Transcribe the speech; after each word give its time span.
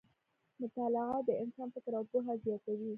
مطالعه 0.61 1.17
د 1.27 1.29
انسان 1.43 1.67
فکر 1.75 1.91
او 1.99 2.03
پوهه 2.11 2.33
زیاتوي. 2.45 2.89